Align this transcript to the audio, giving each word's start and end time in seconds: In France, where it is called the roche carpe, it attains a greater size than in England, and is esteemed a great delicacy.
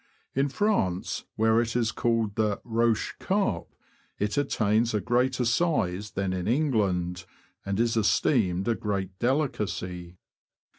In 0.33 0.49
France, 0.49 1.25
where 1.35 1.61
it 1.61 1.75
is 1.75 1.91
called 1.91 2.33
the 2.33 2.59
roche 2.63 3.13
carpe, 3.19 3.75
it 4.17 4.35
attains 4.35 4.95
a 4.95 4.99
greater 4.99 5.45
size 5.45 6.13
than 6.13 6.33
in 6.33 6.47
England, 6.47 7.25
and 7.67 7.79
is 7.79 7.95
esteemed 7.95 8.67
a 8.67 8.73
great 8.73 9.19
delicacy. 9.19 10.17